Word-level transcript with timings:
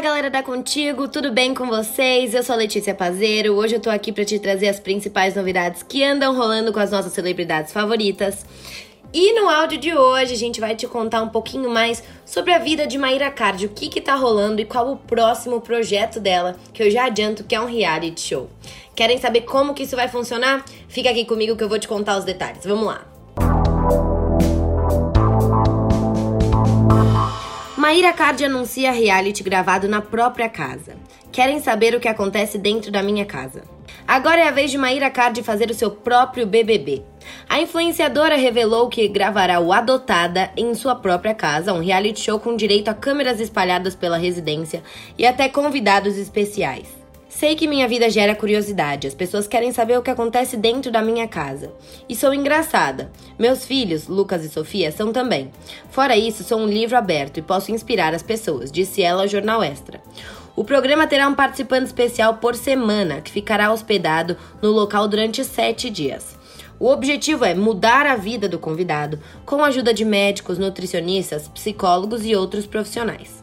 Fala 0.00 0.12
galera 0.12 0.30
da 0.30 0.42
Contigo, 0.42 1.08
tudo 1.08 1.30
bem 1.30 1.52
com 1.52 1.66
vocês? 1.66 2.32
Eu 2.32 2.42
sou 2.42 2.54
a 2.54 2.56
Letícia 2.56 2.94
Pazeiro. 2.94 3.52
Hoje 3.52 3.74
eu 3.74 3.80
tô 3.80 3.90
aqui 3.90 4.10
para 4.10 4.24
te 4.24 4.38
trazer 4.38 4.68
as 4.68 4.80
principais 4.80 5.34
novidades 5.34 5.82
que 5.82 6.02
andam 6.02 6.34
rolando 6.34 6.72
com 6.72 6.80
as 6.80 6.90
nossas 6.90 7.12
celebridades 7.12 7.70
favoritas. 7.70 8.46
E 9.12 9.34
no 9.38 9.46
áudio 9.46 9.78
de 9.78 9.94
hoje 9.94 10.32
a 10.32 10.38
gente 10.38 10.58
vai 10.58 10.74
te 10.74 10.86
contar 10.86 11.20
um 11.20 11.28
pouquinho 11.28 11.68
mais 11.68 12.02
sobre 12.24 12.50
a 12.54 12.58
vida 12.58 12.86
de 12.86 12.96
Maíra 12.96 13.30
Card, 13.30 13.66
o 13.66 13.68
que 13.68 13.90
que 13.90 14.00
tá 14.00 14.14
rolando 14.14 14.62
e 14.62 14.64
qual 14.64 14.90
o 14.90 14.96
próximo 14.96 15.60
projeto 15.60 16.18
dela, 16.18 16.56
que 16.72 16.82
eu 16.82 16.90
já 16.90 17.04
adianto 17.04 17.44
que 17.44 17.54
é 17.54 17.60
um 17.60 17.66
reality 17.66 18.22
show. 18.22 18.48
Querem 18.96 19.18
saber 19.18 19.42
como 19.42 19.74
que 19.74 19.82
isso 19.82 19.96
vai 19.96 20.08
funcionar? 20.08 20.64
Fica 20.88 21.10
aqui 21.10 21.26
comigo 21.26 21.56
que 21.56 21.62
eu 21.62 21.68
vou 21.68 21.78
te 21.78 21.86
contar 21.86 22.16
os 22.16 22.24
detalhes. 22.24 22.64
Vamos 22.64 22.86
lá. 22.86 23.09
Maíra 27.90 28.12
Card 28.12 28.44
anuncia 28.44 28.92
reality 28.92 29.42
gravado 29.42 29.88
na 29.88 30.00
própria 30.00 30.48
casa. 30.48 30.94
Querem 31.32 31.58
saber 31.58 31.92
o 31.92 31.98
que 31.98 32.06
acontece 32.06 32.56
dentro 32.56 32.88
da 32.92 33.02
minha 33.02 33.26
casa? 33.26 33.64
Agora 34.06 34.42
é 34.42 34.46
a 34.46 34.52
vez 34.52 34.70
de 34.70 34.78
Maíra 34.78 35.10
Card 35.10 35.42
fazer 35.42 35.68
o 35.72 35.74
seu 35.74 35.90
próprio 35.90 36.46
BBB. 36.46 37.02
A 37.48 37.60
influenciadora 37.60 38.36
revelou 38.36 38.88
que 38.88 39.08
gravará 39.08 39.58
o 39.58 39.72
Adotada 39.72 40.52
em 40.56 40.72
sua 40.72 40.94
própria 40.94 41.34
casa, 41.34 41.72
um 41.72 41.82
reality 41.82 42.20
show 42.20 42.38
com 42.38 42.54
direito 42.54 42.86
a 42.86 42.94
câmeras 42.94 43.40
espalhadas 43.40 43.96
pela 43.96 44.18
residência 44.18 44.84
e 45.18 45.26
até 45.26 45.48
convidados 45.48 46.16
especiais. 46.16 46.99
Sei 47.30 47.54
que 47.54 47.68
minha 47.68 47.86
vida 47.86 48.10
gera 48.10 48.34
curiosidade, 48.34 49.06
as 49.06 49.14
pessoas 49.14 49.46
querem 49.46 49.72
saber 49.72 49.96
o 49.96 50.02
que 50.02 50.10
acontece 50.10 50.56
dentro 50.56 50.90
da 50.90 51.00
minha 51.00 51.28
casa. 51.28 51.72
E 52.08 52.16
sou 52.16 52.34
engraçada. 52.34 53.10
Meus 53.38 53.64
filhos, 53.64 54.08
Lucas 54.08 54.44
e 54.44 54.48
Sofia, 54.48 54.90
são 54.90 55.12
também. 55.12 55.48
Fora 55.90 56.16
isso, 56.16 56.42
sou 56.42 56.58
um 56.58 56.66
livro 56.66 56.96
aberto 56.98 57.38
e 57.38 57.42
posso 57.42 57.70
inspirar 57.70 58.12
as 58.12 58.22
pessoas, 58.22 58.70
disse 58.70 59.00
ela 59.00 59.22
ao 59.22 59.28
Jornal 59.28 59.62
Extra. 59.62 60.00
O 60.56 60.64
programa 60.64 61.06
terá 61.06 61.28
um 61.28 61.34
participante 61.34 61.86
especial 61.86 62.34
por 62.38 62.56
semana, 62.56 63.20
que 63.20 63.30
ficará 63.30 63.72
hospedado 63.72 64.36
no 64.60 64.72
local 64.72 65.06
durante 65.06 65.44
sete 65.44 65.88
dias. 65.88 66.36
O 66.80 66.88
objetivo 66.88 67.44
é 67.44 67.54
mudar 67.54 68.06
a 68.06 68.16
vida 68.16 68.48
do 68.48 68.58
convidado, 68.58 69.20
com 69.46 69.62
a 69.62 69.68
ajuda 69.68 69.94
de 69.94 70.04
médicos, 70.04 70.58
nutricionistas, 70.58 71.46
psicólogos 71.46 72.26
e 72.26 72.34
outros 72.34 72.66
profissionais. 72.66 73.39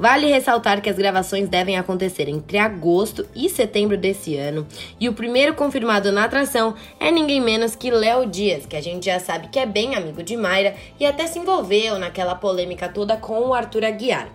Vale 0.00 0.28
ressaltar 0.28 0.80
que 0.80 0.88
as 0.88 0.96
gravações 0.96 1.46
devem 1.46 1.76
acontecer 1.76 2.26
entre 2.26 2.56
agosto 2.56 3.28
e 3.36 3.50
setembro 3.50 3.98
desse 3.98 4.34
ano, 4.34 4.66
e 4.98 5.10
o 5.10 5.12
primeiro 5.12 5.52
confirmado 5.52 6.10
na 6.10 6.24
atração 6.24 6.74
é 6.98 7.10
ninguém 7.10 7.38
menos 7.38 7.76
que 7.76 7.90
Léo 7.90 8.24
Dias, 8.24 8.64
que 8.64 8.76
a 8.76 8.80
gente 8.80 9.04
já 9.04 9.20
sabe 9.20 9.48
que 9.48 9.58
é 9.58 9.66
bem 9.66 9.94
amigo 9.94 10.22
de 10.22 10.38
Mayra 10.38 10.74
e 10.98 11.04
até 11.04 11.26
se 11.26 11.38
envolveu 11.38 11.98
naquela 11.98 12.34
polêmica 12.34 12.88
toda 12.88 13.14
com 13.18 13.48
o 13.48 13.52
Arthur 13.52 13.84
Aguiar. 13.84 14.30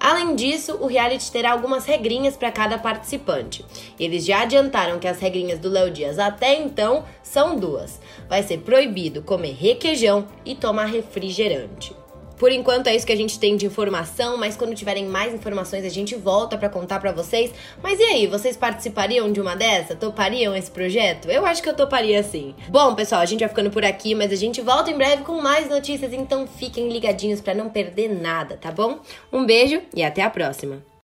Além 0.00 0.34
disso, 0.34 0.78
o 0.80 0.88
reality 0.88 1.30
terá 1.30 1.52
algumas 1.52 1.84
regrinhas 1.84 2.36
para 2.36 2.50
cada 2.50 2.76
participante. 2.76 3.64
Eles 4.00 4.26
já 4.26 4.42
adiantaram 4.42 4.98
que 4.98 5.06
as 5.06 5.20
regrinhas 5.20 5.60
do 5.60 5.70
Léo 5.70 5.92
Dias 5.92 6.18
até 6.18 6.56
então 6.56 7.04
são 7.22 7.54
duas: 7.54 8.00
vai 8.28 8.42
ser 8.42 8.58
proibido 8.62 9.22
comer 9.22 9.54
requeijão 9.54 10.26
e 10.44 10.56
tomar 10.56 10.86
refrigerante. 10.86 11.94
Por 12.36 12.50
enquanto 12.50 12.88
é 12.88 12.96
isso 12.96 13.06
que 13.06 13.12
a 13.12 13.16
gente 13.16 13.38
tem 13.38 13.56
de 13.56 13.66
informação, 13.66 14.36
mas 14.36 14.56
quando 14.56 14.74
tiverem 14.74 15.06
mais 15.06 15.32
informações 15.32 15.84
a 15.84 15.88
gente 15.88 16.14
volta 16.14 16.58
para 16.58 16.68
contar 16.68 17.00
para 17.00 17.12
vocês. 17.12 17.52
Mas 17.82 17.98
e 17.98 18.02
aí, 18.02 18.26
vocês 18.26 18.56
participariam 18.56 19.32
de 19.32 19.40
uma 19.40 19.54
dessa? 19.54 19.94
Topariam 19.94 20.54
esse 20.54 20.70
projeto? 20.70 21.30
Eu 21.30 21.46
acho 21.46 21.62
que 21.62 21.68
eu 21.68 21.74
toparia 21.74 22.22
sim. 22.22 22.54
Bom, 22.68 22.94
pessoal, 22.94 23.20
a 23.20 23.26
gente 23.26 23.40
vai 23.40 23.48
ficando 23.48 23.70
por 23.70 23.84
aqui, 23.84 24.14
mas 24.14 24.32
a 24.32 24.36
gente 24.36 24.60
volta 24.60 24.90
em 24.90 24.96
breve 24.96 25.22
com 25.22 25.40
mais 25.40 25.68
notícias, 25.68 26.12
então 26.12 26.46
fiquem 26.46 26.88
ligadinhos 26.88 27.40
para 27.40 27.54
não 27.54 27.68
perder 27.68 28.08
nada, 28.08 28.56
tá 28.56 28.70
bom? 28.70 28.98
Um 29.32 29.46
beijo 29.46 29.80
e 29.94 30.02
até 30.02 30.22
a 30.22 30.30
próxima. 30.30 30.84